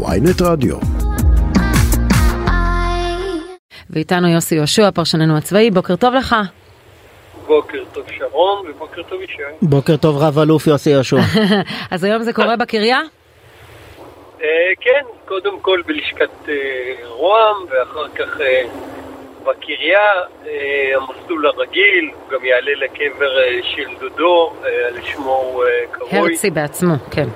ויינט 0.00 0.42
רדיו. 0.42 0.76
ואיתנו 3.90 4.28
יוסי 4.28 4.54
יהושע, 4.54 4.90
פרשננו 4.90 5.36
הצבאי, 5.36 5.70
בוקר 5.70 5.96
טוב 5.96 6.14
לך. 6.14 6.36
בוקר 7.46 7.84
טוב 7.92 8.04
שרון 8.18 8.66
ובוקר 8.70 9.02
טוב 9.02 9.22
ישי. 9.22 9.42
בוקר 9.62 9.96
טוב 9.96 10.16
רב 10.22 10.38
אלוף 10.38 10.66
יוסי 10.66 10.90
יהושע. 10.90 11.16
אז 11.90 12.04
היום 12.04 12.22
זה 12.22 12.32
קורה 12.32 12.56
בקריה? 12.56 13.00
אה, 14.42 14.48
כן, 14.80 15.02
קודם 15.24 15.60
כל 15.60 15.80
בלשכת 15.86 16.48
אה, 16.48 16.54
רוה"מ 17.08 17.66
ואחר 17.70 18.08
כך 18.08 18.40
אה, 18.40 18.62
בקריה, 19.44 20.00
המסלול 20.94 21.46
הרגיל, 21.46 22.10
הוא 22.14 22.30
גם 22.30 22.44
יעלה 22.44 22.72
לקבר 22.74 23.30
של 23.62 23.88
דודו, 24.00 24.52
על 24.88 25.02
שמו 25.02 25.36
הוא 25.36 25.64
קרוי. 25.90 26.18
הרצי 26.18 26.50
בעצמו, 26.50 26.94
כן. 27.10 27.28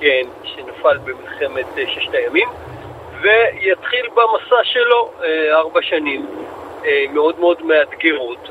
כן, 0.00 0.26
שנפל 0.44 0.98
במלחמת 0.98 1.66
אה, 1.78 1.84
ששת 1.86 2.14
הימים, 2.14 2.48
ויתחיל 3.20 4.06
במסע 4.14 4.64
שלו 4.64 5.10
אה, 5.24 5.56
ארבע 5.58 5.82
שנים, 5.82 6.26
אה, 6.84 7.04
מאוד 7.12 7.40
מאוד 7.40 7.62
מאתגרות. 7.62 8.50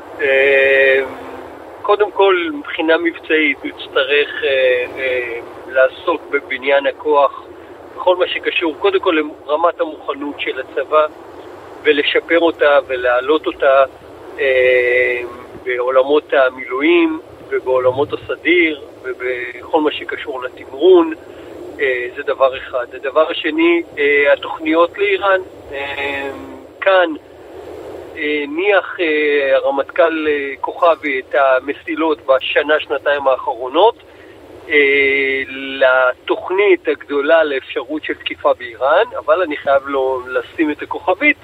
קודם 1.82 2.10
כל, 2.10 2.36
מבחינה 2.52 2.98
מבצעית, 2.98 3.58
הוא 3.62 3.68
יצטרך 3.68 4.42
לעסוק 5.68 6.22
בבניין 6.30 6.86
הכוח, 6.86 7.44
בכל 7.96 8.16
מה 8.16 8.28
שקשור, 8.28 8.74
קודם 8.78 9.00
כל 9.00 9.16
לרמת 9.46 9.80
המוכנות 9.80 10.40
של 10.40 10.60
הצבא, 10.60 11.06
ולשפר 11.82 12.38
אותה 12.38 12.78
ולהעלות 12.86 13.46
אותה 13.46 13.84
בעולמות 15.64 16.32
המילואים 16.32 17.20
ובעולמות 17.48 18.08
הסדיר 18.12 18.80
ובכל 19.02 19.80
מה 19.80 19.92
שקשור 19.92 20.42
לתמרון. 20.42 21.14
אה, 21.80 22.08
זה 22.16 22.22
דבר 22.22 22.56
אחד. 22.58 22.86
הדבר 22.94 23.30
השני, 23.30 23.82
אה, 23.98 24.32
התוכניות 24.32 24.98
לאיראן. 24.98 25.40
אה, 25.72 26.30
כאן 26.80 27.10
הניח 28.16 28.96
הרמטכ"ל 29.54 30.26
כוכבי 30.60 31.20
את 31.20 31.34
המסילות 31.34 32.18
בשנה, 32.26 32.80
שנתיים 32.80 33.28
האחרונות 33.28 33.94
לתוכנית 35.48 36.88
הגדולה 36.88 37.44
לאפשרות 37.44 38.04
של 38.04 38.14
תקיפה 38.14 38.54
באיראן, 38.54 39.04
אבל 39.18 39.42
אני 39.42 39.56
חייב 39.56 39.86
לו 39.86 40.22
לשים 40.28 40.70
את 40.70 40.82
הכוכבית. 40.82 41.36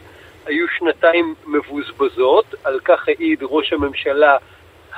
היו 0.47 0.67
שנתיים 0.79 1.34
מבוזבזות, 1.47 2.55
על 2.64 2.81
כך 2.84 3.09
העיד 3.09 3.39
ראש 3.42 3.73
הממשלה 3.73 4.37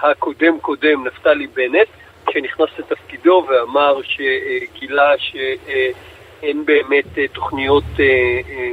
הקודם-קודם, 0.03 1.07
נפתלי 1.07 1.47
בנט, 1.47 1.89
שנכנס 2.33 2.69
לתפקידו 2.79 3.47
ואמר 3.49 4.01
שגילה 4.03 5.13
שאין 5.19 6.65
באמת 6.65 7.05
תוכניות 7.33 7.85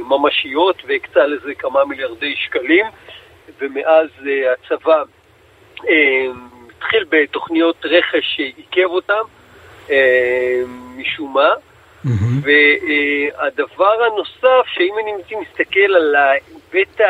ממשיות 0.08 0.82
והקצה 0.86 1.26
לזה 1.26 1.54
כמה 1.54 1.84
מיליארדי 1.84 2.34
שקלים. 2.36 2.86
ומאז 3.58 4.08
הצבא 4.52 5.02
התחיל 6.76 7.04
בתוכניות 7.08 7.76
רכש 7.84 8.36
שעיכב 8.36 8.84
אותם 8.84 9.22
משום 10.96 11.34
מה. 11.34 11.50
והדבר 12.42 14.02
הנוסף, 14.04 14.66
שאם 14.66 14.94
אני 15.02 15.12
מסתכל 15.40 15.94
על 15.96 16.14
ההיבט 16.14 17.00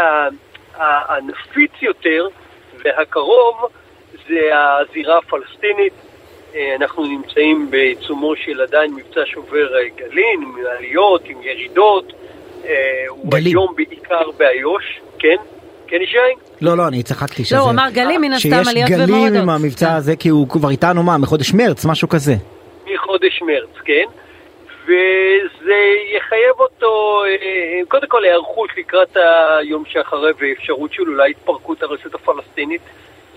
הנפיץ 0.75 1.73
יותר 1.83 2.29
והקרוב, 2.85 3.67
זה 4.29 4.51
הזירה 4.53 5.19
הפלסטינית. 5.19 5.93
אנחנו 6.81 7.07
נמצאים 7.07 7.71
בעיצומו 7.71 8.37
של 8.37 8.61
עדיין 8.61 8.95
מבצע 8.95 9.21
שובר 9.25 9.69
גלים, 9.97 10.43
עם 10.43 10.55
עליות, 10.79 11.23
עם 11.25 11.43
ירידות. 11.43 12.12
הוא 13.09 13.33
היום 13.35 13.75
בעיקר 13.77 14.31
באיו"ש, 14.37 15.01
כן? 15.19 15.37
כן 15.87 16.03
ישי? 16.03 16.17
לא, 16.61 16.77
לא, 16.77 16.89
אני 16.89 17.03
צחקתי 17.03 17.45
שזה... 17.45 17.57
לא, 17.57 17.61
הוא 17.61 17.71
אמר 17.71 17.91
גלים 17.93 18.21
מן 18.21 18.33
הסתם 18.33 18.49
עליות 18.69 18.91
ומורדות. 18.91 19.09
שיש 19.09 19.31
גלים 19.31 19.43
עם 19.43 19.50
המבצע 19.50 19.94
הזה, 19.94 20.17
כי 20.17 20.28
הוא 20.28 20.49
כבר 20.49 20.71
איתנו 20.71 21.03
מה, 21.03 21.19
מחודש 21.19 21.55
מרץ, 21.55 21.84
משהו 21.84 22.09
כזה. 22.09 22.33
מחודש 22.94 23.43
מרץ, 23.43 23.77
כן. 23.84 24.05
וזה 24.84 25.78
יחייב 26.17 26.55
אותו, 26.59 27.23
קודם 27.88 28.06
כל 28.09 28.25
היערכות 28.25 28.71
לקראת 28.77 29.17
היום 29.59 29.84
שאחרי 29.88 30.33
ואפשרות 30.38 30.93
של 30.93 31.03
אולי 31.03 31.31
התפרקות 31.31 31.83
הרשת 31.83 32.15
הפלסטינית, 32.15 32.81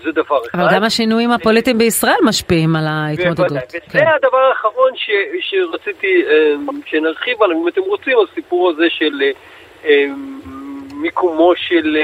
זה 0.04 0.12
דבר 0.12 0.38
אחד. 0.50 0.58
אבל 0.58 0.74
גם 0.74 0.84
השינויים 0.84 1.30
הפוליטיים 1.30 1.78
בישראל 1.78 2.16
משפיעים 2.24 2.76
על 2.76 2.84
ההתמודדות. 2.86 3.52
וזה 3.52 3.78
כן. 3.90 4.06
הדבר 4.16 4.38
האחרון 4.38 4.92
ש, 4.96 5.10
שרציתי 5.40 6.22
שנרחיב 6.86 7.42
עליו, 7.42 7.62
אם 7.62 7.68
אתם 7.68 7.80
רוצים, 7.80 8.16
הסיפור 8.30 8.70
הזה 8.70 8.86
של 8.90 9.22
מיקומו 10.92 11.52
של 11.56 11.96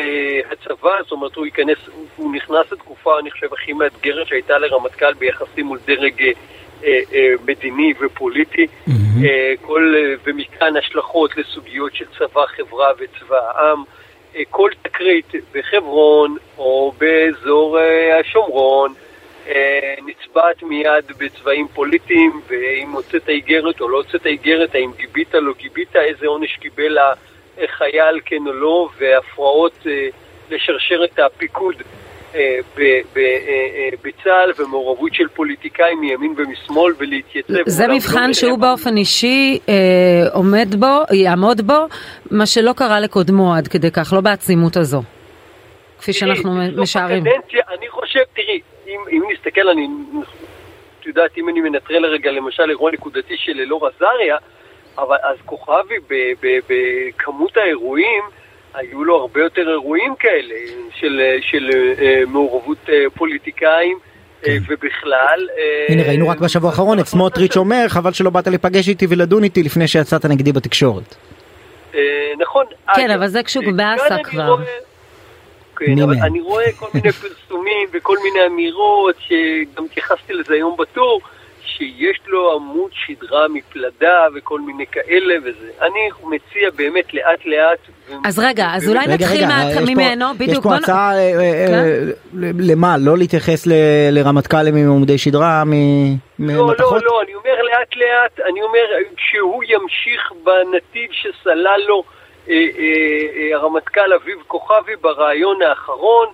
הצבא, 0.52 1.02
זאת 1.02 1.12
אומרת 1.12 1.34
הוא 1.34 1.46
ייכנס, 1.46 1.78
הוא 2.16 2.34
נכנס 2.34 2.72
לתקופה, 2.72 3.18
אני 3.18 3.30
חושב, 3.30 3.46
הכי 3.52 3.72
מאתגרת 3.72 4.26
שהייתה 4.26 4.58
לרמטכ"ל 4.58 5.14
ביחסים 5.14 5.66
מול 5.66 5.78
דרג 5.86 6.32
מדיני 7.46 7.94
ופוליטי, 8.00 8.66
כל, 9.62 9.94
ומכאן 10.24 10.76
השלכות 10.76 11.36
לסוגיות 11.36 11.94
של 11.94 12.04
צבא, 12.18 12.46
חברה 12.46 12.90
וצבא 12.98 13.36
העם. 13.36 13.84
כל 14.50 14.70
תקרית 14.82 15.32
בחברון 15.54 16.36
או 16.58 16.92
באזור 16.98 17.78
השומרון 18.20 18.94
נצבעת 20.06 20.62
מיד 20.62 21.04
בצבעים 21.18 21.68
פוליטיים, 21.68 22.40
ואם 22.48 22.92
הוצאת 22.92 23.28
איגרת 23.28 23.80
או 23.80 23.88
לא 23.88 23.96
הוצאת 23.96 24.26
איגרת, 24.26 24.74
האם 24.74 24.90
גיבית 24.96 25.34
לא 25.34 25.52
גיבית, 25.58 25.96
איזה 25.96 26.26
עונש 26.26 26.56
קיבל 26.56 26.98
החייל 27.58 28.20
כן 28.24 28.46
או 28.46 28.52
לא, 28.52 28.88
והפרעות 28.98 29.86
לשרשרת 30.50 31.18
הפיקוד 31.18 31.74
בצה"ל 34.02 34.52
ומעורבות 34.58 35.14
של 35.14 35.28
פוליטיקאים 35.28 36.00
מימין 36.00 36.34
ומשמאל 36.36 36.92
ולהתייצב. 36.98 37.52
זה 37.66 37.88
מבחן 37.88 38.34
שהוא 38.34 38.58
באופן 38.58 38.96
אישי 38.96 39.58
עומד 40.32 40.74
בו, 40.78 41.14
יעמוד 41.14 41.60
בו, 41.60 41.86
מה 42.30 42.46
שלא 42.46 42.72
קרה 42.76 43.00
לקודמו 43.00 43.54
עד 43.54 43.68
כדי 43.68 43.90
כך, 43.90 44.12
לא 44.12 44.20
בעצימות 44.20 44.76
הזו, 44.76 45.02
כפי 45.98 46.12
שאנחנו 46.12 46.50
משערים. 46.76 47.24
אני 47.78 47.88
חושב, 47.88 48.20
תראי, 48.34 48.60
אם 48.88 49.22
נסתכל, 49.32 49.68
אני, 49.68 49.88
את 51.00 51.06
יודעת, 51.06 51.38
אם 51.38 51.48
אני 51.48 51.60
מנטרל 51.60 51.98
לרגע 51.98 52.30
למשל 52.30 52.70
אירוע 52.70 52.90
נקודתי 52.92 53.36
של 53.36 53.60
אלאור 53.60 53.86
עזריה, 53.86 54.36
אבל 54.98 55.16
אז 55.22 55.36
כוכבי 55.44 55.94
בכמות 56.68 57.56
האירועים, 57.56 58.22
היו 58.76 59.04
לו 59.04 59.16
הרבה 59.16 59.40
יותר 59.40 59.68
אירועים 59.70 60.14
כאלה 60.18 60.54
של, 61.00 61.20
של 61.40 61.70
uh, 61.70 62.30
מעורבות 62.30 62.78
uh, 62.86 62.90
פוליטיקאים 63.14 63.98
uh, 64.42 64.46
ובכלל. 64.68 65.48
הנה 65.88 66.02
ראינו 66.02 66.28
רק 66.28 66.40
בשבוע 66.40 66.70
האחרון 66.70 66.98
את 66.98 67.06
סמוטריץ' 67.06 67.56
אומר 67.56 67.84
חבל 67.88 68.12
שלא 68.12 68.30
באת 68.30 68.46
להיפגש 68.46 68.88
איתי 68.88 69.06
ולדון 69.08 69.44
איתי 69.44 69.62
לפני 69.62 69.88
שיצאת 69.88 70.24
נגדי 70.24 70.52
בתקשורת. 70.52 71.14
נכון. 72.38 72.66
כן 72.94 73.10
אבל 73.10 73.28
זה 73.28 73.42
כשהוא 73.42 73.64
באסה 73.76 74.16
כבר. 74.24 74.56
כן, 75.76 76.02
אבל 76.02 76.14
אני 76.22 76.40
רואה 76.40 76.72
כל 76.78 76.86
מיני 76.94 77.12
פרסומים 77.22 77.88
וכל 77.92 78.16
מיני 78.24 78.46
אמירות 78.46 79.16
שגם 79.18 79.84
התייחסתי 79.84 80.32
לזה 80.32 80.54
היום 80.54 80.76
בטור. 80.78 81.20
שיש 81.76 82.20
לו 82.26 82.52
עמוד 82.52 82.90
שדרה 82.92 83.48
מפלדה 83.48 84.26
וכל 84.34 84.60
מיני 84.60 84.86
כאלה 84.86 85.34
וזה. 85.44 85.70
אני 85.82 86.08
מציע 86.24 86.70
באמת 86.76 87.14
לאט 87.14 87.46
לאט. 87.46 87.78
אז 88.24 88.38
רגע, 88.38 88.66
אז 88.74 88.88
אולי 88.88 89.06
נתחיל 89.06 89.44
ממנו, 89.86 90.34
בדיוק. 90.34 90.50
יש 90.50 90.58
פה 90.62 90.74
הצעה 90.74 91.12
למה? 92.58 92.96
לא 92.98 93.18
להתייחס 93.18 93.66
לרמטכ"לים 94.10 94.76
עם 94.76 94.86
עמודי 94.86 95.18
שדרה 95.18 95.62
ממתכות? 95.66 96.78
לא, 96.78 96.90
לא, 96.90 97.00
לא, 97.04 97.22
אני 97.22 97.34
אומר 97.34 97.62
לאט 97.62 97.96
לאט, 97.96 98.40
אני 98.50 98.62
אומר 98.62 98.84
שהוא 99.16 99.64
ימשיך 99.68 100.32
בנתיב 100.44 101.10
שסלל 101.12 101.80
לו 101.86 102.02
הרמטכ"ל 103.54 104.12
אביב 104.12 104.38
כוכבי 104.46 104.96
ברעיון 105.00 105.62
האחרון. 105.62 106.28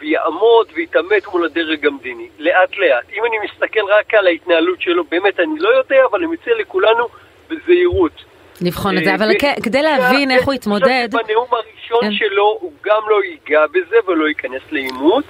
ויעמוד 0.00 0.66
ויתעמת 0.74 1.26
מול 1.32 1.44
הדרג 1.44 1.86
המדיני, 1.86 2.28
לאט 2.38 2.76
לאט. 2.76 3.04
אם 3.12 3.24
אני 3.24 3.36
מסתכל 3.44 3.80
רק 3.98 4.14
על 4.14 4.26
ההתנהלות 4.26 4.80
שלו, 4.80 5.04
באמת 5.04 5.40
אני 5.40 5.58
לא 5.58 5.68
יודע, 5.68 6.04
אבל 6.10 6.18
אני 6.18 6.26
מציע 6.26 6.54
לכולנו 6.54 7.06
בזהירות. 7.50 8.24
לבחון 8.60 8.98
את 8.98 9.04
זה, 9.04 9.14
אבל 9.14 9.30
כדי 9.62 9.82
להבין 9.82 10.30
איך 10.30 10.46
הוא 10.46 10.54
יתמודד... 10.54 11.08
בנאום 11.10 11.46
הראשון 11.50 12.12
שלו 12.12 12.58
הוא 12.60 12.72
גם 12.84 13.02
לא 13.08 13.24
ייגע 13.24 13.66
בזה 13.66 13.96
ולא 14.06 14.28
ייכנס 14.28 14.62
לעימות, 14.70 15.24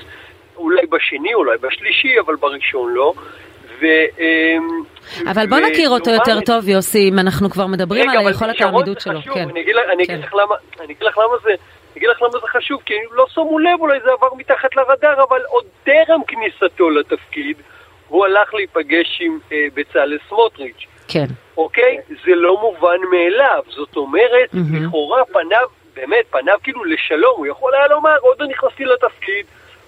אולי 0.57 0.87
בשני, 0.87 1.35
אולי 1.35 1.59
בשלישי, 1.59 2.21
אבל 2.21 2.37
בראשון 2.37 2.95
לא. 2.95 3.13
ו... 3.81 3.87
אבל 5.31 5.47
בוא 5.47 5.59
נכיר 5.59 5.91
אותו 5.91 6.11
יותר 6.11 6.41
טוב, 6.41 6.69
יוסי, 6.69 7.09
אם 7.09 7.19
אנחנו 7.19 7.51
כבר 7.51 7.67
מדברים 7.67 8.11
על 8.11 8.27
היכולת 8.27 8.61
העמידות 8.61 9.01
שלו. 9.01 9.21
אני 9.53 9.63
אגיד 10.85 11.03
לך 11.03 11.19
למה 11.19 11.37
זה... 11.43 11.51
אני 11.97 12.05
אגיד 12.05 12.11
לך 12.17 12.23
למה 12.23 12.31
זה 12.31 12.39
חשוב, 12.59 12.81
כי 12.87 12.95
לא 13.13 13.27
שמו 13.35 13.59
לב, 13.59 13.81
אולי 13.81 13.99
זה 14.05 14.11
עבר 14.13 14.35
מתחת 14.37 14.77
לרדאר, 14.77 15.23
אבל 15.29 15.41
עוד 15.49 15.65
טרם 15.85 16.21
כניסתו 16.29 16.91
לתפקיד, 16.91 17.57
הוא 18.09 18.25
הלך 18.27 18.55
להיפגש 18.55 19.19
עם 19.21 19.39
אה, 19.53 19.67
בצלאל 19.75 20.19
סמוטריץ'. 20.29 20.87
כן. 21.09 21.25
אוקיי? 21.57 21.99
זה 22.09 22.35
לא 22.35 22.61
מובן 22.61 22.97
מאליו. 23.11 23.63
זאת 23.69 23.97
אומרת, 23.97 24.49
מהמם. 24.55 24.87
לכאורה 24.87 25.25
פניו, 25.25 25.67
באמת, 25.97 26.25
פניו 26.31 26.55
כאילו 26.63 26.85
לשלום. 26.85 27.35
הוא 27.37 27.47
יכול 27.47 27.75
היה 27.75 27.87
לומר, 27.87 28.17
עוד 28.21 28.37
לא 28.41 28.47
נכנסתי 28.47 28.85
לתפקיד, 28.85 29.47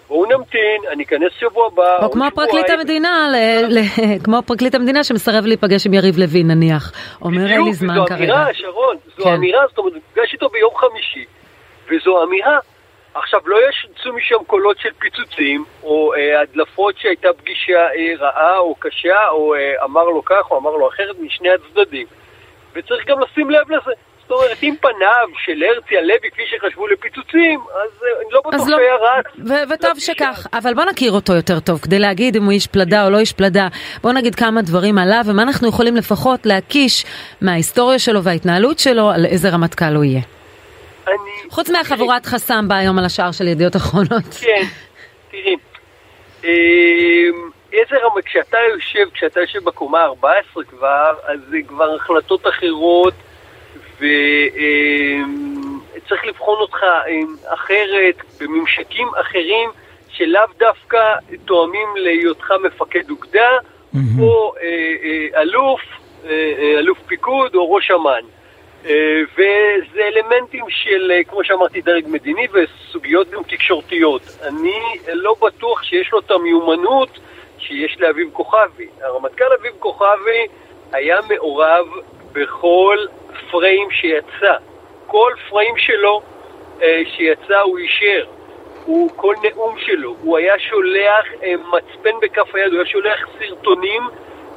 בואו 0.09 0.25
נמתין, 0.39 0.81
אני 0.93 1.05
אכנס 1.05 1.33
שבוע 1.39 1.67
הבא. 1.67 2.05
או 2.05 2.11
כמו 2.11 2.25
שבועיים." 2.31 2.31
פרקליט 2.35 2.71
המדינה, 2.71 3.29
ל- 3.33 3.67
ל- 3.79 4.19
כמו 4.25 4.43
פרקליט 4.47 4.75
המדינה 4.75 5.05
שמסרב 5.05 5.47
להיפגש 5.47 5.87
עם 5.87 5.95
יריב 5.95 6.19
לוין 6.19 6.47
נניח. 6.51 6.93
אומר 7.23 7.39
אין 7.41 7.47
לי 7.49 7.59
בדיוק, 7.61 7.75
זמן 7.75 7.95
זו 7.95 8.05
כרגע. 8.07 8.17
אמירה, 8.25 8.55
שרון, 8.55 8.97
זו 9.17 9.25
כן. 9.25 9.31
אמירה, 9.31 9.65
זאת 9.69 9.79
אומרת, 9.79 9.93
נפגש 9.95 10.33
איתו 10.33 10.49
ביום 10.49 10.73
חמישי, 10.77 11.25
וזו 11.91 12.23
אמירה. 12.25 12.59
עכשיו, 13.15 13.41
לא 13.47 13.57
יצאו 13.69 14.13
משם 14.13 14.45
קולות 14.47 14.79
של 14.79 14.89
פיצוצים, 14.99 15.65
או 15.83 16.15
אה, 16.15 16.41
הדלפות 16.41 16.95
שהייתה 16.99 17.29
פגישה 17.39 17.79
אה, 17.79 18.13
רעה 18.19 18.59
או 18.59 18.75
קשה, 18.75 19.29
או 19.29 19.55
אה, 19.55 19.85
אמר 19.85 20.05
לו 20.05 20.25
כך 20.25 20.51
או 20.51 20.59
אמר 20.59 20.71
לו 20.71 20.89
אחרת 20.89 21.17
משני 21.21 21.49
הצדדים. 21.51 22.07
וצריך 22.73 23.07
גם 23.07 23.21
לשים 23.21 23.51
לב 23.51 23.71
לזה. 23.71 23.93
זאת 24.29 24.31
אומרת, 24.31 24.63
אם 24.63 24.75
פניו 24.81 25.29
של 25.45 25.63
הרצי 25.63 25.99
הלוי, 25.99 26.31
כפי 26.33 26.43
שחשבו 26.51 26.87
לפיצוצים, 26.87 27.61
אז 27.61 28.03
אה, 28.03 28.09
אני 28.23 28.33
לא 28.33 28.41
בטוח 28.41 28.69
לא, 28.69 28.77
שהיה 28.77 28.95
רץ. 28.95 29.27
ו- 29.49 29.75
וטוב. 29.75 29.99
שכך, 29.99 30.47
אבל 30.53 30.75
בוא 30.75 30.85
נכיר 30.85 31.13
אותו 31.13 31.33
יותר 31.33 31.61
טוב, 31.61 31.79
כדי 31.79 31.99
להגיד 31.99 32.37
אם 32.37 32.45
הוא 32.45 32.53
איש 32.53 32.67
פלדה 32.67 33.05
או 33.05 33.11
לא 33.11 33.19
איש 33.19 33.33
פלדה. 33.33 33.69
בוא 34.03 34.13
נגיד 34.13 34.35
כמה 34.35 34.63
דברים 34.63 34.99
עליו, 34.99 35.23
ומה 35.27 35.43
אנחנו 35.43 35.69
יכולים 35.69 35.97
לפחות 35.97 36.47
להקיש 36.47 37.05
מההיסטוריה 37.41 37.99
שלו 37.99 38.23
וההתנהלות 38.23 38.79
שלו, 38.79 39.11
על 39.11 39.25
איזה 39.25 39.49
רמטכ"ל 39.51 39.95
הוא 39.95 40.05
יהיה. 40.05 40.38
אני... 41.09 41.51
חוץ 41.51 41.71
מהחבורת 41.71 42.27
חסם 42.27 42.69
בא 42.69 42.75
היום 42.75 42.99
על 42.99 43.05
השער 43.05 43.33
של 43.33 43.49
ידיעות 43.49 43.77
אחרונות. 43.77 44.35
כן, 44.41 44.65
תראי, 45.31 45.57
אמ, 46.45 47.51
איזה 47.73 47.97
רמה, 47.97 48.23
כשאתה 48.23 48.59
יושב, 48.75 49.11
כשאתה 49.15 49.41
יושב 49.41 49.65
בקומה 49.65 50.05
14 50.05 50.65
כבר, 50.65 51.15
אז 51.25 51.41
זה 51.51 51.57
כבר 51.69 51.95
החלטות 51.95 52.47
אחרות, 52.47 53.15
וצריך 53.97 54.11
לבחון 56.27 56.59
אותך 56.59 56.83
אמ, 57.09 57.37
אחרת, 57.55 58.15
בממשקים 58.41 59.09
אחרים, 59.21 59.71
שלאו 60.09 60.43
דווקא 60.59 61.15
תואמים 61.45 61.89
להיותך 61.97 62.53
מפקד 62.65 63.11
אוגדה. 63.11 63.59
או 64.21 64.55
אה, 64.63 64.67
אה, 65.05 65.43
אלוף, 65.43 65.81
אה, 66.25 66.79
אלוף 66.79 66.99
פיקוד, 67.07 67.55
או 67.55 67.73
ראש 67.73 67.91
אמ"ן. 67.91 68.38
אה, 68.87 69.21
וזה 69.33 70.01
אלמנטים 70.03 70.65
של, 70.69 71.13
אה, 71.15 71.25
כמו 71.25 71.45
שאמרתי, 71.45 71.81
דרג 71.81 72.05
מדיני 72.09 72.47
וסוגיות 72.53 73.31
גם 73.31 73.43
תקשורתיות. 73.43 74.23
אני 74.43 74.81
לא 75.13 75.35
בטוח 75.43 75.83
שיש 75.83 76.13
לו 76.13 76.19
את 76.19 76.31
המיומנות 76.31 77.19
שיש 77.59 78.01
לאביב 78.01 78.31
כוכבי. 78.33 78.87
הרמטכ"ל 79.03 79.53
אביב 79.61 79.73
כוכבי 79.79 80.47
היה 80.93 81.19
מעורב 81.29 81.87
בכל 82.33 82.99
פריים 83.51 83.91
שיצא. 83.91 84.55
כל 85.07 85.33
פריים 85.49 85.75
שלו 85.77 86.21
אה, 86.83 87.03
שיצא 87.17 87.61
הוא 87.61 87.79
אישר. 87.79 88.25
הוא, 88.85 89.11
כל 89.17 89.35
נאום 89.43 89.79
שלו, 89.79 90.15
הוא 90.23 90.39
היה 90.39 90.59
שולח 90.59 91.27
מצפן 91.43 92.21
בכף 92.23 92.55
היד, 92.55 92.67
הוא 92.67 92.77
היה 92.77 92.87
שולח 92.87 93.29
סרטונים 93.39 94.03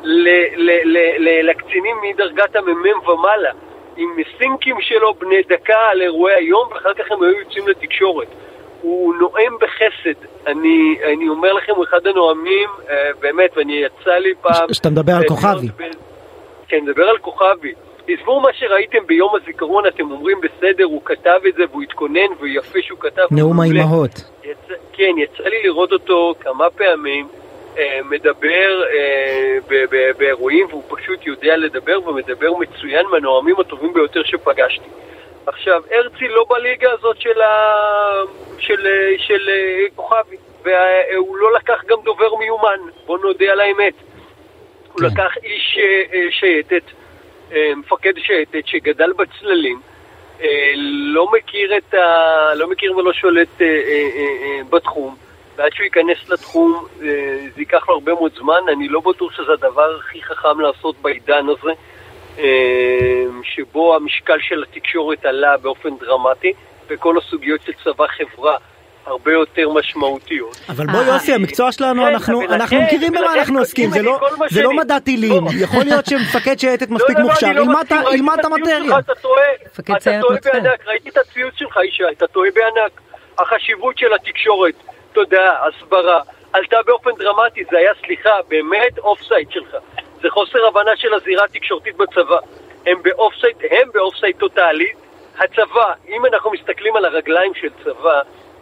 ל, 0.03 0.29
ל, 0.55 0.71
ל, 1.17 1.49
לקצינים 1.49 1.95
מדרגת 2.01 2.55
המ"מ 2.55 3.09
ומעלה, 3.09 3.51
עם 4.01 4.23
סינקים 4.37 4.75
שלו 4.81 5.13
בני 5.13 5.41
דקה 5.49 5.77
על 5.91 6.01
אירועי 6.01 6.35
היום, 6.35 6.67
ואחר 6.73 6.93
כך 6.93 7.11
הם 7.11 7.23
היו 7.23 7.31
יוצאים 7.39 7.67
לתקשורת. 7.67 8.27
הוא 8.81 9.15
נואם 9.15 9.53
בחסד. 9.61 10.25
אני, 10.47 10.97
אני 11.13 11.29
אומר 11.29 11.53
לכם, 11.53 11.71
הוא 11.75 11.83
אחד 11.83 12.07
הנואמים, 12.07 12.69
אה, 12.89 13.09
באמת, 13.19 13.51
ואני 13.57 13.73
יצא 13.73 14.11
לי 14.11 14.33
פעם... 14.41 14.73
ש- 14.73 14.77
שאתה 14.77 14.89
מדבר 14.89 15.11
על 15.13 15.19
להיות 15.19 15.29
כוכבי. 15.31 15.67
ב- 15.67 15.91
כן, 16.67 16.79
מדבר 16.83 17.03
על 17.09 17.17
כוכבי. 17.17 17.73
עזבו 18.07 18.39
מה 18.39 18.49
שראיתם 18.53 18.97
ביום 19.07 19.35
הזיכרון, 19.35 19.87
אתם 19.87 20.11
אומרים 20.11 20.37
בסדר, 20.41 20.83
הוא 20.83 21.01
כתב 21.05 21.39
את 21.47 21.53
זה 21.53 21.63
והוא 21.71 21.83
התכונן 21.83 22.27
ויפה 22.39 22.79
שהוא 22.81 22.99
כתב. 22.99 23.21
נאום. 23.31 23.59
האימהות. 23.59 24.11
יצא, 24.43 24.73
כן, 24.93 25.11
יצא 25.17 25.43
לי 25.43 25.63
לראות 25.63 25.91
אותו 25.91 26.33
כמה 26.39 26.69
פעמים 26.69 27.27
אה, 27.33 27.40
מדבר 28.03 28.83
אה, 28.93 29.57
ב- 29.67 29.85
ב- 29.91 30.11
באירועים, 30.17 30.67
והוא 30.69 30.83
פשוט 30.87 31.25
יודע 31.25 31.57
לדבר 31.57 32.07
ומדבר 32.07 32.53
מצוין 32.53 33.05
מהנואמים 33.05 33.59
הטובים 33.59 33.93
ביותר 33.93 34.23
שפגשתי. 34.23 34.89
עכשיו, 35.45 35.81
הרצי 35.91 36.27
לא 36.27 36.45
בליגה 36.49 36.91
הזאת 36.91 37.21
של, 37.21 37.41
ה... 37.41 37.53
של, 38.59 38.87
אה, 38.87 39.15
של 39.17 39.49
אה, 39.49 39.85
כוכבי, 39.95 40.37
והוא 40.63 41.37
לא 41.37 41.53
לקח 41.53 41.83
גם 41.87 41.97
דובר 42.03 42.35
מיומן, 42.35 42.79
בוא 43.05 43.17
נודה 43.17 43.51
על 43.51 43.59
האמת. 43.59 43.93
הוא 44.91 44.99
כן. 44.99 45.05
לקח 45.05 45.37
איש 45.43 45.77
אה, 45.79 46.03
אה, 46.13 46.27
שייטת, 46.31 46.83
אה, 47.53 47.71
מפקד 47.75 48.13
שייטת 48.17 48.67
שגדל 48.67 49.13
בצללים, 49.13 49.79
אה, 50.41 50.73
לא 51.13 51.31
מכיר 51.31 51.77
את 51.77 51.93
ה... 51.93 52.55
לא 52.55 52.69
מכיר 52.69 52.97
ולא 52.97 53.13
שולט 53.13 53.61
אה, 53.61 53.65
אה, 53.67 54.09
אה, 54.15 54.21
אה, 54.43 54.63
בתחום, 54.69 55.15
ועד 55.55 55.73
שהוא 55.73 55.83
ייכנס 55.83 56.29
לתחום 56.29 56.85
אה, 57.01 57.07
זה 57.55 57.61
ייקח 57.61 57.89
לו 57.89 57.93
הרבה 57.93 58.13
מאוד 58.13 58.31
זמן, 58.37 58.59
אני 58.73 58.87
לא 58.87 58.99
בטוח 58.99 59.31
שזה 59.31 59.51
הדבר 59.53 59.97
הכי 59.99 60.23
חכם 60.23 60.59
לעשות 60.59 60.95
בעידן 61.01 61.45
הזה, 61.49 61.71
אה, 62.39 63.25
שבו 63.43 63.95
המשקל 63.95 64.37
של 64.39 64.63
התקשורת 64.63 65.25
עלה 65.25 65.57
באופן 65.57 65.89
דרמטי, 65.99 66.53
וכל 66.89 67.17
הסוגיות 67.17 67.61
של 67.65 67.71
צבא 67.83 68.05
חברה 68.07 68.57
הרבה 69.05 69.31
יותר 69.31 69.69
משמעותיות. 69.69 70.57
אבל 70.69 70.85
בוא 70.85 70.99
אה, 70.99 71.07
יוסי, 71.07 71.33
המקצוע 71.33 71.71
שלנו, 71.71 72.01
כן, 72.01 72.07
אנחנו 72.07 72.41
אנחנו 72.41 72.81
מכירים 72.81 73.11
במה 73.11 73.33
אנחנו 73.33 73.59
עוסקים, 73.59 73.89
זה 73.89 74.01
לא- 74.01 74.19
לא 74.51 74.73
מדע 74.73 74.99
טילים, 74.99 75.45
לא. 75.45 75.51
יכול 75.63 75.83
להיות 75.83 76.05
שמפקד 76.05 76.59
שייטת 76.59 76.89
מספיק 76.89 77.17
לא, 77.17 77.23
לא, 77.23 77.29
מוכשר, 77.29 77.47
ילמד 78.13 78.39
את 78.39 78.45
המטריה. 78.45 78.99
אתה 78.99 79.15
טועה, 79.15 79.43
מפקד 79.65 79.93
אתה 79.93 79.99
סיירת 80.03 80.21
טועה 80.21 80.35
מטכ"ל. 80.35 80.49
בענק, 80.51 80.87
ראיתי 80.87 81.09
את 81.09 81.17
הציוץ 81.17 81.53
שלך, 81.55 81.77
ישי, 81.87 82.03
אתה 82.17 82.27
טועה 82.27 82.49
בענק. 82.55 83.01
החשיבות 83.39 83.97
של 83.97 84.13
התקשורת, 84.13 84.73
תודעה, 85.13 85.67
הסברה, 85.67 86.21
עלתה 86.53 86.77
באופן 86.85 87.11
דרמטי, 87.17 87.63
זה 87.71 87.77
היה, 87.77 87.91
סליחה, 88.05 88.29
באמת 88.47 88.99
offside 88.99 89.51
שלך. 89.51 89.75
זה 90.21 90.29
חוסר 90.29 90.65
הבנה 90.67 90.95
של 90.95 91.13
הזירה 91.13 91.43
התקשורתית 91.43 91.97
בצבא. 91.97 92.37
הם 92.85 93.01
ב 93.03 93.33
offside, 93.41 93.55
הם 93.71 93.89
ב 93.93 94.15
offside 94.15 94.35
טוטאלי. 94.35 94.91
הצבא, 95.37 95.93
אם 96.09 96.25
אנחנו 96.25 96.51
מסתכלים 96.51 96.95
על 96.95 97.05
הרגליים 97.05 97.53
של 97.53 97.69
צבא, 97.83 98.21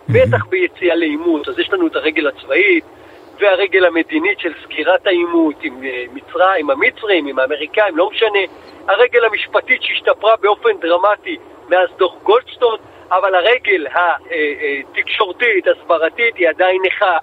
בטח 0.09 0.45
ביציאה 0.45 0.95
לעימות, 0.95 1.47
אז 1.47 1.59
יש 1.59 1.69
לנו 1.69 1.87
את 1.87 1.95
הרגל 1.95 2.27
הצבאית, 2.27 2.83
והרגל 3.39 3.85
המדינית 3.85 4.39
של 4.39 4.53
סגירת 4.63 5.07
העימות 5.07 5.55
עם 5.61 5.83
אה, 5.83 6.05
מצרים, 6.13 6.59
עם 6.59 6.69
המצרים, 6.69 7.27
עם 7.27 7.39
האמריקאים, 7.39 7.97
לא 7.97 8.09
משנה. 8.09 8.39
הרגל 8.87 9.25
המשפטית 9.25 9.83
שהשתפרה 9.83 10.35
באופן 10.41 10.69
דרמטי 10.81 11.37
מאז 11.69 11.89
דוח 11.97 12.13
גולדסטון, 12.23 12.77
אבל 13.11 13.35
הרגל 13.35 13.87
התקשורתית, 14.97 15.67
הסברתית, 15.67 16.35
היא 16.35 16.49
עדיין 16.49 16.81
נכה. 16.85 17.17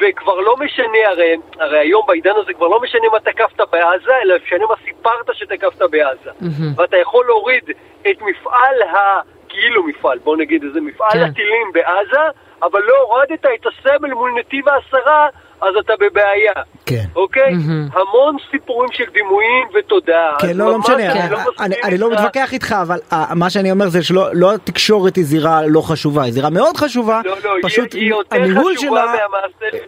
וכבר 0.00 0.40
לא 0.40 0.56
משנה, 0.56 1.08
הרי, 1.08 1.36
הרי 1.58 1.78
היום 1.78 2.06
בעידן 2.06 2.32
הזה 2.36 2.52
כבר 2.52 2.68
לא 2.68 2.80
משנה 2.80 3.08
מה 3.12 3.20
תקפת 3.20 3.60
בעזה, 3.72 4.12
אלא 4.22 4.34
משנה 4.44 4.66
מה 4.66 4.74
סיפרת 4.84 5.34
שתקפת 5.34 5.82
בעזה. 5.90 6.30
מהמם. 6.40 6.72
ואתה 6.76 6.96
יכול 6.96 7.26
להוריד 7.26 7.64
את 8.10 8.22
מפעל 8.22 8.82
ה... 8.82 9.20
כאילו 9.50 9.86
מפעל, 9.86 10.18
בוא 10.24 10.36
נגיד 10.36 10.62
איזה 10.64 10.80
מפעל 10.80 11.10
כן. 11.12 11.22
הטילים 11.22 11.66
בעזה, 11.74 12.24
אבל 12.62 12.80
לא 12.80 12.94
הורדת 13.08 13.32
את 13.44 13.66
הסמל 13.66 14.14
מול 14.14 14.30
נתיב 14.40 14.64
העשרה, 14.68 15.28
אז 15.60 15.74
אתה 15.80 15.92
בבעיה. 16.00 16.52
כן. 16.86 17.04
אוקיי? 17.16 17.52
מהמם. 17.54 17.88
המון 17.92 18.36
סיפורים 18.50 18.88
של 18.92 19.04
דימויים 19.12 19.66
ותודעה. 19.74 20.36
כן, 20.40 20.56
לא, 20.56 20.64
לא 20.66 20.78
משנה, 20.78 20.94
אני 20.96 21.20
אני- 21.22 21.30
לא 21.30 21.38
אני- 21.60 21.74
אני 21.84 21.98
לא. 21.98 22.10
מתווכח 22.10 22.52
איתך, 22.52 22.74
אבל 22.82 22.98
אה, 23.12 23.24
מה 23.34 23.50
שאני 23.50 23.70
אומר 23.72 23.88
זה 23.88 24.02
שלא 24.02 24.26
לא 24.32 24.54
התקשורת 24.54 25.16
היא 25.16 25.24
זירה 25.24 25.60
לא 25.66 25.80
חשובה, 25.80 26.22
היא 26.22 26.32
זירה 26.32 26.50
מאוד 26.50 26.76
חשובה, 26.76 27.20
לא, 27.24 27.36
לא, 27.44 27.54
היא- 27.54 27.62
פשוט 27.62 27.92
היא 27.94 28.10
יותר 28.10 28.36
הניהול 28.36 28.76
שלה 28.76 29.14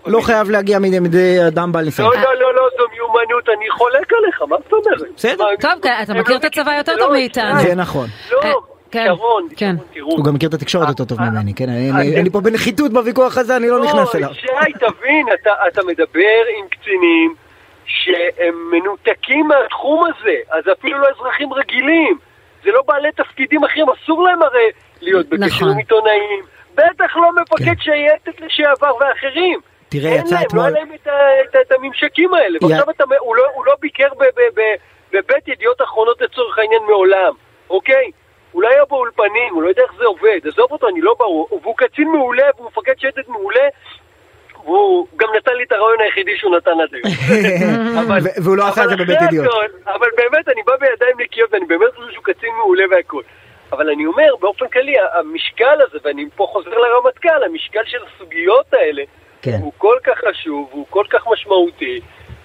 לא. 0.06 0.20
חייב 0.20 0.50
להגיע 0.50 0.78
מידי 0.78 0.98
מידי 0.98 1.38
אדם 1.48 1.72
בעל 1.72 1.84
ניסיון. 1.84 2.14
לא, 2.14 2.22
לא, 2.22 2.34
לא, 2.40 2.54
לא, 2.54 2.68
זו 2.78 2.84
מיומנות, 2.92 3.48
אני 3.48 3.70
חולק 3.70 4.12
עליך, 4.12 4.42
מה 4.42 4.56
זאת 4.64 4.72
אומרת? 4.72 5.14
בסדר. 5.16 5.44
טוב, 5.60 5.70
כן, 5.82 5.94
אתה 6.02 6.14
מכיר 6.14 6.34
לא 6.34 6.40
את 6.40 6.44
הצבא 6.44 6.72
יותר 6.78 6.92
טוב 6.98 7.06
לא- 7.08 7.12
מאיתנו. 7.12 7.60
זה 7.62 7.74
נכון. 7.74 8.06
לא, 8.32 8.60
אה, 8.96 9.04
כן, 9.04 9.06
שרון, 9.06 9.48
כן. 9.56 9.74
תראו. 9.94 10.10
הוא 10.10 10.24
גם 10.24 10.34
מכיר 10.34 10.48
את 10.48 10.54
התקשורת 10.54 10.88
יותר 10.88 11.04
טוב 11.04 11.20
אה, 11.20 11.30
ממני, 11.30 11.54
כן? 11.54 11.68
אני- 11.68 11.90
אה, 12.14 12.20
אני 12.20 12.30
פה 12.30 12.40
בנחיתות 12.40 12.92
בוויכוח 12.92 13.38
הזה, 13.38 13.56
אני 13.56 13.68
לא 13.68 13.84
נכנס 13.84 14.14
אליו. 14.14 14.34
שי, 14.34 14.46
תבין, 14.80 15.26
אתה, 15.40 15.50
אתה 15.68 15.80
מדבר 15.86 16.18
עם 16.58 16.68
קצינים 16.68 17.34
שהם 17.86 18.70
מנותקים 18.70 19.48
מהתחום 19.48 20.04
הזה, 20.04 20.34
אז 20.50 20.64
אפילו 20.78 20.98
לא 20.98 21.06
אזרחים 21.16 21.52
רגילים. 21.52 22.18
זה 22.64 22.70
לא 22.70 22.82
בעלי 22.86 23.12
תפקידים 23.12 23.64
אחרים, 23.64 23.86
אסור 23.90 24.22
להם 24.24 24.42
הרי 24.42 24.64
להיות 25.00 25.28
בקשר 25.28 25.46
נכון. 25.46 25.68
עם 25.70 25.78
עיתונאים. 25.78 26.40
בטח 26.74 27.16
לא 27.16 27.28
מפקד 27.42 27.64
כן. 27.64 27.74
שייטת 27.80 28.40
לשעבר 28.40 28.92
ואחרים. 29.00 29.60
תראה, 29.88 30.12
אין 30.12 30.20
יצא 30.20 30.34
להם, 30.34 30.44
אתמול- 30.46 30.62
לא 30.62 30.76
היה 30.76 30.84
להם 30.84 30.92
את, 31.62 31.72
הממשקים 31.72 32.34
האלה. 32.34 32.58
ועכשיו 32.62 32.90
אתה, 32.90 33.04
הוא, 33.20 33.36
לא, 33.36 33.42
הוא 33.54 33.66
לא 33.66 33.72
ביקר 33.80 34.08
ב, 34.18 34.22
ב, 34.24 34.60
ב, 34.60 34.62
בבית 35.12 35.48
ידיעות 35.48 35.82
אחרונות 35.82 36.20
לצורך 36.20 36.58
העניין 36.58 36.82
מעולם, 36.88 37.32
אוקיי? 37.70 38.10
הוא 38.52 38.62
לא 38.62 38.68
היה 38.68 38.84
באולפנים, 38.84 39.54
הוא 39.54 39.62
לא 39.62 39.68
יודע 39.68 39.82
איך 39.82 39.92
זה 39.98 40.04
עובד, 40.04 40.40
עזוב 40.44 40.72
אותו, 40.72 40.88
אני 40.88 41.00
לא 41.00 41.14
ברור. 41.18 41.48
והוא 41.62 41.74
קצין 41.76 42.08
מעולה 42.08 42.44
והוא 42.56 42.66
מפקד 42.66 42.92
שייטת 42.98 43.28
מעולה, 43.28 43.68
והוא 44.64 45.06
גם 45.16 45.28
נתן 45.36 45.54
לי 45.54 45.64
את 45.64 45.72
הרעיון 45.72 46.00
היחידי 46.00 46.36
שהוא 46.36 46.56
נתן 46.56 46.70
עד 46.70 46.88
היום. 46.92 47.14
והוא 48.44 48.56
לא 48.56 48.68
עשה 48.68 48.84
את 48.84 48.88
זה 48.88 48.96
בבית 48.96 49.22
אידיוט. 49.22 49.46
אבל 49.86 50.08
באמת, 50.16 50.48
אני 50.48 50.62
בא 50.66 50.72
בידיים 50.80 51.16
נקיות, 51.20 51.52
ואני 51.52 51.66
באמת 51.66 51.94
חושב 51.96 52.12
שהוא 52.12 52.24
קצין 52.24 52.50
מעולה 52.58 52.84
והכל. 52.90 53.22
אבל 53.72 53.90
אני 53.90 54.06
אומר, 54.06 54.36
באופן 54.40 54.68
כללי, 54.68 54.94
המשקל 55.14 55.78
הזה, 55.88 55.98
ואני 56.04 56.24
פה 56.36 56.46
חוזר 56.52 56.70
לרמטכ"ל, 56.70 57.44
המשקל 57.44 57.84
של 57.84 57.98
הסוגיות 58.06 58.74
האלה, 58.74 59.02
כן. 59.42 59.58
הוא 59.60 59.72
כל 59.78 59.96
כך 60.04 60.18
חשוב, 60.28 60.68
הוא 60.72 60.86
כל 60.90 61.04
כך 61.10 61.26
משמעותי. 61.32 62.00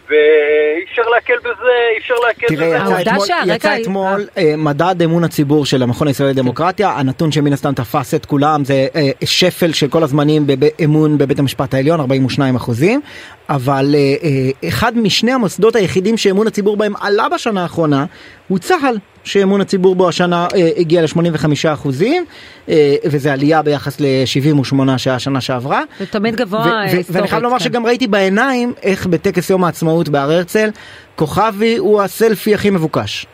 ואי 0.09 0.83
אפשר 0.91 1.01
להקל 1.01 1.39
בזה, 1.39 1.71
אי 1.93 1.97
אפשר 1.99 2.13
להקל 2.27 2.47
תראה, 2.47 2.83
בזה. 2.83 2.93
תראה, 2.93 3.01
יצא, 3.01 3.11
אתמול, 3.11 3.55
יצא 3.55 3.77
אתמול 3.81 4.27
אה, 4.37 4.53
מדד 4.57 5.01
אמון 5.03 5.23
הציבור 5.23 5.65
של 5.65 5.83
המכון 5.83 6.07
הישראלי 6.07 6.33
לדמוקרטיה, 6.33 6.89
הנתון 6.89 7.31
שמן 7.31 7.53
הסתם 7.53 7.73
תפס 7.73 8.13
את 8.13 8.25
כולם 8.25 8.65
זה 8.65 8.87
אה, 8.95 9.09
שפל 9.25 9.73
של 9.73 9.87
כל 9.87 10.03
הזמנים 10.03 10.47
באמון 10.47 11.17
בבית 11.17 11.39
המשפט 11.39 11.73
העליון, 11.73 11.99
42 11.99 12.55
אחוזים, 12.55 13.01
אבל 13.49 13.95
אה, 13.97 14.69
אחד 14.69 14.97
משני 14.97 15.31
המוסדות 15.31 15.75
היחידים 15.75 16.17
שאמון 16.17 16.47
הציבור 16.47 16.77
בהם 16.77 16.93
עלה 17.01 17.29
בשנה 17.29 17.61
האחרונה 17.63 18.05
הוא 18.47 18.59
צה"ל, 18.59 18.97
שאמון 19.27 19.61
הציבור 19.61 19.95
בו 19.95 20.09
השנה 20.09 20.47
אה, 20.55 20.69
הגיע 20.77 21.01
ל-85 21.01 21.45
אחוזים, 21.73 22.25
אה, 22.69 22.95
וזה 23.05 23.33
עלייה 23.33 23.61
ביחס 23.61 23.99
ל-78 24.01 24.97
שהיה 24.97 25.15
השנה 25.15 25.41
שעברה. 25.41 25.83
זה 25.99 26.05
תמיד 26.05 26.35
גבוה 26.35 26.81
היסטורית. 26.81 27.07
ואני 27.11 27.27
חייב 27.27 27.43
לומר 27.43 27.57
כן. 27.57 27.63
שגם 27.63 27.85
ראיתי 27.85 28.07
בעיניים 28.07 28.73
איך 28.83 29.05
בטקס 29.05 29.49
יום 29.49 29.63
העצמאות 29.63 30.09
בהר 30.09 30.31
הרצל, 30.31 30.69
כוכבי 31.15 31.77
הוא 31.77 32.01
הסלפי 32.01 32.53
הכי 32.53 32.69
מבוקש. 32.69 33.25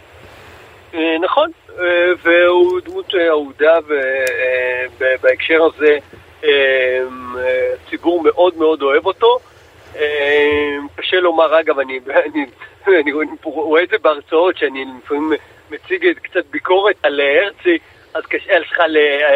אה, 0.94 1.18
נכון, 1.22 1.50
אה, 1.80 2.12
והוא 2.24 2.80
דמות 2.86 3.16
אה, 3.16 3.28
אהודה 3.28 3.74
בהקשר 5.22 5.60
הזה, 5.64 5.98
ציבור 7.90 8.24
מאוד 8.24 8.58
מאוד 8.58 8.82
אוהב 8.82 9.06
אותו. 9.06 9.40
קשה 10.96 11.20
לומר, 11.20 11.60
אגב, 11.60 11.80
אני, 11.80 12.00
אני, 12.34 12.46
אני 12.88 13.12
רואה 13.44 13.84
את 13.84 13.90
זה 13.90 13.96
בהרצאות, 14.02 14.58
שאני 14.58 14.86
לפעמים 15.04 15.34
מציג 15.74 16.14
קצת 16.22 16.46
ביקורת 16.52 16.96
על 17.04 17.20
הרצי, 17.20 17.78
אז 18.14 18.24
קשה, 18.26 18.54
סליחה, 18.68 18.84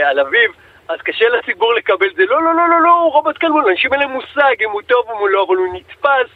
על 0.09 0.19
אביב, 0.19 0.51
אז 0.89 0.99
קשה 1.01 1.25
לציבור 1.29 1.73
לקבל 1.73 2.07
את 2.07 2.15
זה. 2.15 2.25
לא, 2.25 2.43
לא, 2.43 2.55
לא, 2.55 2.69
לא, 2.69 2.81
לא, 2.81 3.09
רובוט 3.13 3.37
קלמון, 3.37 3.69
אנשים 3.69 3.93
אין 3.93 4.01
להם 4.01 4.11
מושג 4.11 4.55
אם 4.65 4.71
הוא 4.71 4.81
טוב 4.81 5.05
או 5.09 5.27
לא, 5.27 5.45
אבל 5.47 5.55
הוא 5.55 5.67
נתפס 5.75 6.29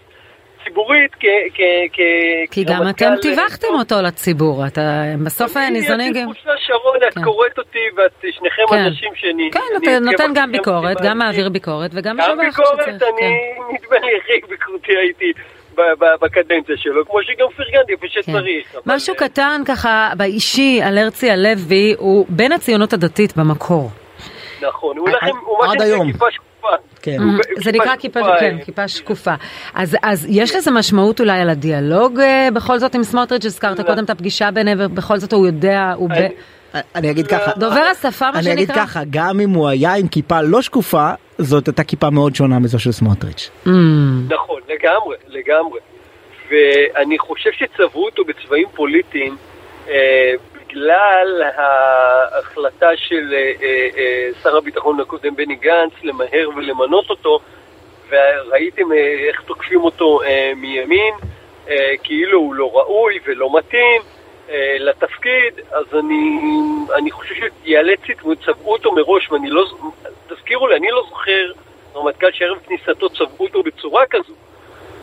ציבורית 0.64 1.16
כ... 1.20 1.26
כ, 1.54 1.62
כ 1.94 2.00
כי 2.52 2.64
גם 2.64 2.90
אתם 2.90 3.14
טיווחתם 3.22 3.74
אותו 3.74 3.96
לציבור, 4.02 4.68
אתה 4.68 4.82
בסוף 5.26 5.58
ניזונים 5.58 6.14
גם... 6.14 6.24
אני 6.24 6.34
שרון, 6.58 6.98
את 7.08 7.14
כן. 7.14 7.24
קוראת 7.24 7.58
אותי 7.58 7.86
ואת 7.98 8.26
שניכם 8.32 8.64
כן. 8.70 8.78
אנשים 8.78 9.12
שאני... 9.16 9.50
כן, 9.52 9.60
אתה 9.84 10.00
נותן 10.00 10.32
גם 10.36 10.52
ביקורת, 10.52 10.98
גם 11.04 11.18
מעביר 11.18 11.50
ביקורת 11.50 11.92
וגם 11.94 12.18
גם 12.18 12.38
ביקורת, 12.38 12.88
אני 12.88 13.00
כן. 13.00 13.32
נדמה 13.74 13.98
לי 14.00 14.18
הכי 14.18 14.48
ביקורתי 14.50 14.98
הייתי. 14.98 15.34
בקדנציה 16.22 16.76
שלו, 16.78 17.06
כמו 17.06 17.20
שגם 17.24 17.48
פרגנתי 17.58 17.92
איפה 17.92 18.06
שצריך. 18.10 18.72
כן. 18.72 18.80
משהו 18.86 19.16
קטן 19.16 19.62
ככה 19.66 20.12
באישי 20.18 20.82
על 20.84 20.98
הרצי 20.98 21.32
הלוי, 21.32 21.96
הוא 21.98 22.26
בין 22.30 22.52
הציונות 22.52 22.94
הדתית 22.94 23.38
במקור. 23.38 23.90
נכון, 24.62 24.98
הוא 24.98 25.10
לכם, 25.10 25.28
הוא 25.46 25.58
מה 25.60 25.74
שנקרא 25.74 26.06
כיפה 26.12 26.26
שקופה. 26.32 26.76
כן. 27.02 27.18
זה 27.64 27.72
נקרא 27.72 27.96
כיפה, 27.96 28.20
כן, 28.40 28.58
כיפה 28.66 28.88
שקופה. 28.88 29.34
אז, 29.74 29.98
אז 30.04 30.28
יש 30.30 30.56
לזה 30.56 30.72
משמעות 30.72 31.20
אולי 31.20 31.40
על 31.40 31.50
הדיאלוג 31.50 32.20
אה, 32.20 32.48
בכל 32.54 32.80
זאת 32.80 32.96
עם 32.96 33.04
סמוטריץ', 33.04 33.46
הזכרת 33.46 33.80
לא. 33.80 33.84
קודם 33.84 34.04
את 34.04 34.10
הפגישה 34.10 34.52
ביניהם, 34.52 34.78
ובכל 34.82 35.18
זאת 35.18 35.34
הוא 35.34 35.46
יודע, 35.46 35.94
הוא 35.96 36.10
ב... 36.10 36.14
אני 36.96 37.12
אגיד 37.12 37.28
ככה, 37.28 37.52
דובר 37.58 37.82
השפה 37.92 38.26
מה 38.32 38.34
שנקרא, 38.34 38.54
אני 38.54 38.64
אגיד 38.64 38.72
ככה, 38.76 39.02
גם 39.10 39.40
אם 39.40 39.50
הוא 39.50 39.70
היה 39.70 39.94
עם 39.94 40.08
כיפה 40.08 40.42
לא 40.42 40.62
שקופה, 40.62 41.12
זאת 41.44 41.68
הייתה 41.68 41.84
כיפה 41.84 42.10
מאוד 42.10 42.36
שונה 42.36 42.60
מזו 42.60 42.80
של 42.80 42.92
סמוטריץ'. 42.92 43.50
Mm. 43.66 43.70
נכון, 44.30 44.62
לגמרי, 44.68 45.16
לגמרי. 45.28 45.80
ואני 46.50 47.20
חושב 47.20 47.50
שצבעו 47.52 48.06
אותו 48.06 48.24
בצבעים 48.24 48.68
פוליטיים 48.76 49.38
אה, 49.90 50.34
בגלל 50.56 51.44
ההחלטה 51.56 52.90
של 52.96 53.34
אה, 53.34 53.52
אה, 53.62 53.88
אה, 53.98 54.30
שר 54.44 54.58
הביטחון 54.58 55.00
הקודם 55.00 55.36
בני 55.36 55.56
גנץ 55.56 55.92
למהר 56.04 56.50
ולמנות 56.56 57.10
אותו, 57.10 57.40
וראיתם 58.10 58.92
אה, 58.92 58.98
איך 59.28 59.42
תוקפים 59.42 59.82
אותו 59.84 60.22
אה, 60.24 60.52
מימין, 60.56 61.14
אה, 61.70 61.94
כאילו 62.04 62.40
הוא 62.40 62.56
לא 62.56 62.72
ראוי 62.74 63.20
ולא 63.26 63.58
מתאים. 63.58 64.02
אה, 64.52 64.78
לתפקיד, 64.80 65.54
אז 65.72 65.86
אני, 66.00 66.40
אני 66.98 67.12
חושב 67.12 67.36
שיאלץ, 67.64 68.00
צבעו 68.46 68.74
אותו 68.74 68.92
מראש, 68.92 69.32
ואני 69.32 69.50
לא, 69.50 69.66
תזכירו 70.52 70.68
לי, 70.68 70.76
אני 70.76 70.92
לא 70.92 71.04
זוכר 71.10 71.52
רמטכ"ל 71.96 72.32
שערב 72.32 72.58
כניסתו 72.68 73.10
צבעו 73.10 73.46
אותו 73.46 73.64
בצורה 73.64 74.06
כזו. 74.06 74.34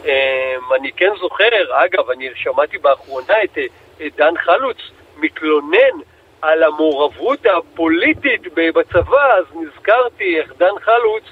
אה, 0.07 0.55
אני 0.76 0.93
כן 0.93 1.11
זוכר, 1.21 1.45
אגב, 1.71 2.11
אני 2.11 2.28
שמעתי 2.35 2.78
באחרונה 2.78 3.43
את, 3.45 3.59
את 4.07 4.17
דן 4.17 4.38
חלוץ 4.38 4.76
מתלונן 5.17 5.97
על 6.43 6.62
המעורבות 6.62 7.47
הפוליטית 7.47 8.43
בצבא, 8.55 9.35
אז 9.35 9.45
נזכרתי 9.55 10.38
איך 10.38 10.52
דן 10.59 10.78
חלוץ 10.81 11.25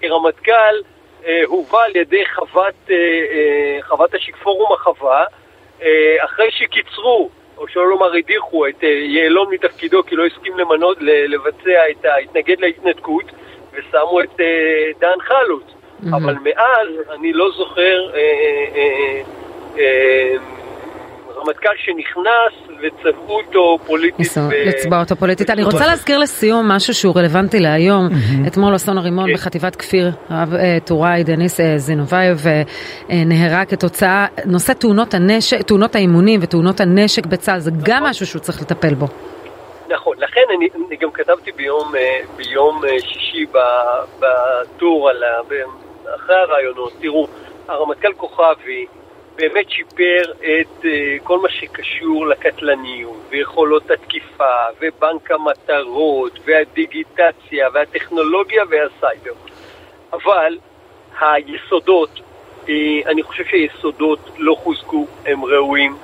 כרמטכ"ל 0.00 0.74
אה, 1.26 1.42
הובא 1.46 1.82
על 1.82 1.96
ידי 1.96 2.24
חוות, 2.34 2.90
חוות 3.80 4.14
השיק 4.14 4.36
פורום 4.36 4.72
החווה, 4.72 5.24
אחרי 6.24 6.50
שקיצרו 6.50 7.30
או 7.62 7.68
שלא 7.68 7.88
לומר 7.88 8.14
הדיחו 8.14 8.66
את 8.66 8.84
אה, 8.84 8.88
יעלון 8.88 9.54
מתפקידו 9.54 10.02
כי 10.02 10.16
לא 10.16 10.26
הסכים 10.26 10.58
למנות, 10.58 10.96
לבצע 11.00 11.90
את 11.90 12.04
ה... 12.04 12.16
התנגד 12.16 12.60
להתנתקות, 12.60 13.24
ושמו 13.72 14.20
את 14.20 14.40
אה, 14.40 14.46
דן 15.00 15.20
חלוץ. 15.20 15.62
Mm-hmm. 15.64 16.16
אבל 16.16 16.34
מאז 16.34 17.16
אני 17.18 17.32
לא 17.32 17.50
זוכר 17.56 18.10
אה, 18.14 18.18
אה, 18.74 19.22
אה, 19.78 20.36
רמטכ"ל 21.42 21.68
שנכנס 21.76 22.78
וצבעו 22.82 23.36
אותו 23.36 23.78
פוליטית. 23.86 24.26
לצבע 24.66 25.00
אותו 25.00 25.16
פוליטית. 25.16 25.50
אני 25.50 25.64
רוצה 25.64 25.86
להזכיר 25.86 26.18
לסיום 26.18 26.68
משהו 26.68 26.94
שהוא 26.94 27.16
רלוונטי 27.16 27.60
להיום. 27.60 28.08
אתמול 28.46 28.76
אסון 28.76 28.98
הרימון 28.98 29.26
כן. 29.28 29.34
בחטיבת 29.34 29.76
כפיר, 29.76 30.10
הרב 30.28 30.54
אה, 30.54 30.78
טוראי 30.84 31.24
דניס 31.24 31.60
אה, 31.60 31.78
זינובייב 31.78 32.46
אה, 32.46 32.62
נהרג 33.10 33.66
כתוצאה, 33.68 34.26
נושא 34.46 34.72
תאונות 34.72 35.14
הנשק, 35.14 35.62
תאונות 35.62 35.94
האימונים 35.94 36.40
ותאונות 36.42 36.80
הנשק 36.80 37.26
בצה"ל, 37.26 37.58
זה 37.58 37.70
גם 37.82 37.96
נכון. 37.96 38.10
משהו 38.10 38.26
שהוא 38.26 38.40
צריך 38.40 38.62
לטפל 38.62 38.94
בו. 38.94 39.06
לכן 40.22 40.44
אני, 40.56 40.68
אני 40.88 40.96
גם 40.96 41.10
כתבתי 41.10 41.52
ביום, 41.52 41.92
ביום 42.36 42.82
שישי 42.98 43.46
בטור, 44.18 45.10
אחרי 46.14 46.36
הרעיונות, 46.36 46.92
תראו, 47.00 47.26
הרמטכ"ל 47.68 48.12
כוכבי 48.12 48.86
באמת 49.36 49.70
שיפר 49.70 50.32
את 50.40 50.84
uh, 50.84 50.86
כל 51.22 51.38
מה 51.38 51.48
שקשור 51.50 52.26
לקטלניות 52.26 53.16
ויכולות 53.28 53.90
התקיפה 53.90 54.54
ובנק 54.80 55.30
המטרות 55.30 56.38
והדיגיטציה 56.44 57.68
והטכנולוגיה 57.72 58.62
והסייבר. 58.70 59.32
אבל 60.12 60.58
היסודות, 61.20 62.20
אני 63.06 63.22
חושב 63.22 63.44
שהיסודות 63.44 64.18
לא 64.38 64.54
חוזקו, 64.54 65.06
הם 65.26 65.44
ראויים. 65.44 65.96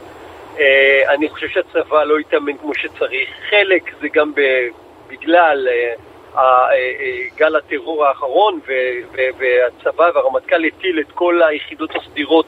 Uh, 0.58 0.60
אני 1.08 1.28
חושב 1.28 1.48
שהצבא 1.48 2.04
לא 2.04 2.18
התאמן 2.18 2.56
כמו 2.56 2.74
שצריך. 2.74 3.28
חלק 3.50 3.82
זה 4.00 4.08
גם 4.08 4.32
בגלל 5.08 5.68
uh, 5.68 6.38
גל 7.36 7.56
הטרור 7.56 8.06
האחרון 8.06 8.60
והצבא 9.38 10.10
והרמטכ"ל 10.14 10.64
הטיל 10.64 11.00
את 11.00 11.12
כל 11.12 11.42
היחידות 11.42 11.90
הסדירות 11.96 12.46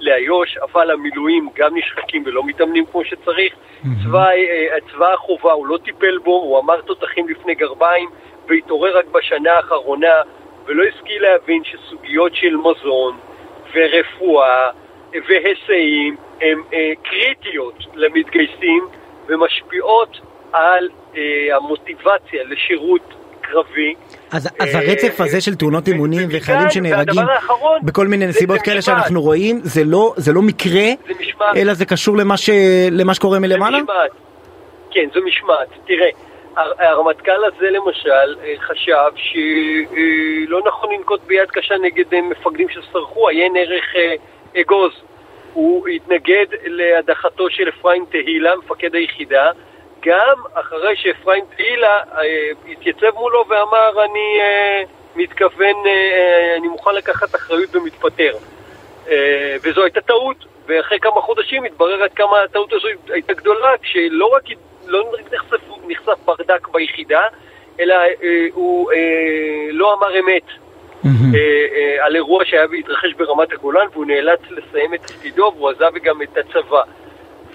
לאיו"ש, 0.00 0.58
אבל 0.58 0.90
המילואים 0.90 1.48
גם 1.54 1.76
נשחקים 1.76 2.22
ולא 2.26 2.44
מתאמנים 2.44 2.86
כמו 2.86 3.04
שצריך. 3.04 3.54
Mm-hmm. 3.54 3.86
צבא, 4.04 4.30
אה, 4.30 4.76
צבא 4.92 5.12
החובה, 5.12 5.52
הוא 5.52 5.66
לא 5.66 5.78
טיפל 5.84 6.18
בו, 6.18 6.30
הוא 6.30 6.58
אמר 6.58 6.80
תותחים 6.80 7.28
לפני 7.28 7.54
גרביים, 7.54 8.08
והתעורר 8.48 8.98
רק 8.98 9.06
בשנה 9.06 9.52
האחרונה, 9.52 10.22
ולא 10.66 10.84
השכיל 10.84 11.22
להבין 11.22 11.62
שסוגיות 11.64 12.34
של 12.34 12.56
מזון 12.56 13.16
ורפואה 13.74 14.70
והיסעים 15.28 16.16
הן 16.40 16.58
אה, 16.74 16.92
קריטיות 17.02 17.74
למתגייסים 17.94 18.86
ומשפיעות 19.28 20.16
על 20.52 20.88
אה, 21.16 21.56
המוטיבציה 21.56 22.42
לשירות 22.44 23.14
קרבי. 23.40 23.94
אז, 24.32 24.48
אז 24.58 24.74
הרצף 24.74 25.20
הזה 25.20 25.40
של 25.40 25.54
תאונות 25.54 25.88
אימונים 25.88 26.28
וחיילים 26.30 26.70
שנהרגים 26.70 27.22
בכל 27.82 28.06
מיני 28.06 28.26
נסיבות 28.26 28.60
כאלה 28.60 28.82
שאנחנו 28.82 29.22
רואים, 29.22 29.60
זה 29.62 29.84
לא, 29.84 30.14
זה 30.16 30.32
לא 30.32 30.42
מקרה, 30.42 30.84
אלא 31.56 31.74
זה 31.74 31.84
קשור 31.84 32.16
למה, 32.16 32.36
ש, 32.36 32.50
למה 32.90 33.14
שקורה 33.14 33.38
מלמעלה? 33.38 33.78
זה 33.78 33.82
משמעת. 33.82 34.10
כן, 34.90 35.08
זו 35.14 35.20
משמעת. 35.26 35.68
תראה, 35.86 36.08
הרמטכ"ל 36.56 37.44
הזה 37.44 37.70
למשל 37.70 38.36
אה, 38.44 38.54
חשב 38.58 39.10
שלא 39.14 40.56
אה, 40.56 40.62
נכון 40.66 40.92
לנקוט 40.92 41.20
ביד 41.26 41.50
קשה 41.50 41.74
נגד 41.82 42.14
אה, 42.14 42.22
מפקדים 42.22 42.68
שסרחו, 42.68 43.28
עיין 43.28 43.56
ערך 43.56 43.84
אגוז. 44.60 44.92
הוא 45.52 45.88
התנגד 45.88 46.46
להדחתו 46.64 47.50
של 47.50 47.68
אפרים 47.68 48.04
תהילה, 48.10 48.56
מפקד 48.56 48.94
היחידה, 48.94 49.50
גם 50.00 50.36
אחרי 50.54 50.96
שאפרים 50.96 51.44
תהילה 51.56 51.96
אה, 51.96 52.22
התייצב 52.72 53.14
מולו 53.14 53.44
ואמר 53.48 54.04
אני, 54.04 54.40
אה, 54.40 54.82
מתכוון, 55.16 55.76
אני 56.58 56.68
מוכן 56.68 56.94
לקחת 56.94 57.34
אחריות 57.34 57.76
ומתפטר. 57.76 58.36
וזו 59.62 59.82
הייתה 59.82 60.00
טעות, 60.00 60.36
ואחרי 60.66 60.98
כמה 61.00 61.20
חודשים 61.20 61.64
התברר 61.64 62.02
עד 62.02 62.12
כמה 62.12 62.42
הטעות 62.42 62.72
הזו 62.72 62.88
הייתה 63.08 63.32
גדולה, 63.32 63.72
כשלא 63.82 64.26
רק 64.26 64.42
לא 64.86 65.12
נחשף, 65.32 65.60
נחשף 65.86 66.18
ברדק 66.24 66.68
ביחידה, 66.68 67.22
אלא 67.80 67.94
הוא 68.52 68.92
לא 69.70 69.94
אמר 69.94 70.20
אמת. 70.20 70.42
על 72.00 72.16
אירוע 72.16 72.44
שהיה 72.44 72.66
והתרחש 72.70 73.12
ברמת 73.16 73.52
הגולן 73.52 73.86
והוא 73.92 74.06
נאלץ 74.06 74.40
לסיים 74.50 74.94
את 74.94 75.00
תפקידו 75.00 75.52
והוא 75.56 75.70
עזב 75.70 75.98
גם 76.02 76.22
את 76.22 76.36
הצבא. 76.36 76.82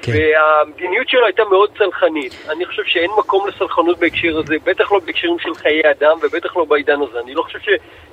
כן. 0.02 0.12
והמדיניות 0.12 1.10
שלו 1.10 1.26
הייתה 1.26 1.44
מאוד 1.50 1.70
צלחנית. 1.78 2.34
אני 2.50 2.66
חושב 2.66 2.84
שאין 2.86 3.12
מקום 3.18 3.48
לסלחנות 3.48 4.00
בהקשר 4.00 4.38
הזה, 4.40 4.56
בטח 4.64 4.92
לא 4.92 5.00
בהקשרים 5.06 5.40
של 5.40 5.56
חיי 5.56 5.82
אדם 5.92 6.18
ובטח 6.22 6.58
לא 6.58 6.66
בעידן 6.66 7.02
הזה. 7.02 7.20
אני 7.20 7.34
לא 7.34 7.42
חושב 7.42 7.60
ש, 7.60 7.70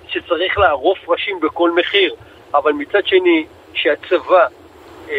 שצריך 0.08 0.58
לערוף 0.58 1.08
ראשים 1.08 1.40
בכל 1.40 1.70
מחיר, 1.70 2.14
אבל 2.54 2.72
מצד 2.72 3.06
שני, 3.06 3.46
שהצבא, 3.74 4.46
אה, 5.10 5.16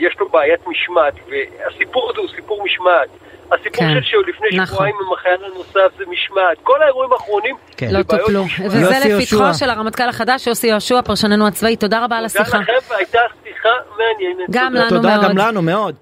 יש 0.00 0.18
לו 0.20 0.28
בעיית 0.28 0.66
משמעת, 0.66 1.14
והסיפור 1.28 2.10
הזה 2.10 2.20
הוא 2.20 2.28
סיפור 2.36 2.64
משמעת. 2.64 3.08
הסיפור 3.52 3.78
כן, 3.78 3.94
של 3.94 4.02
שלפני 4.02 4.48
נכון. 4.56 4.76
שבועיים 4.76 4.94
עם 5.06 5.12
החייל 5.12 5.44
הנוסף 5.44 5.98
זה 5.98 6.04
משמעת. 6.10 6.56
כל 6.62 6.82
האירועים 6.82 7.12
האחרונים 7.12 7.56
כן. 7.76 7.88
לא 7.90 8.02
טופלו. 8.02 8.44
וזה 8.64 8.96
לפתחו 9.04 9.54
של 9.54 9.70
הרמטכ"ל 9.70 10.08
החדש 10.08 10.46
יוסי 10.46 10.66
יהושע, 10.66 11.02
פרשננו 11.02 11.46
הצבאי. 11.46 11.76
תודה 11.76 12.04
רבה 12.04 12.16
על 12.16 12.24
השיחה. 12.24 12.44
תודה 12.44 12.72
לכם, 12.78 12.94
והייתה 12.94 13.18
שיחה 13.44 13.68
מעניינת. 13.98 14.50
גם 14.50 14.74
לנו 14.74 15.02
מאוד. 15.02 15.02
תודה 15.02 15.28
גם 15.28 15.38
לנו 15.38 15.62
מאוד. 15.62 15.94